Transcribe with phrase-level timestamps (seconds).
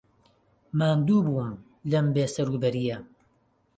[0.77, 1.53] ماندوو بووم
[1.91, 2.97] لەم بێسەروبەرییە.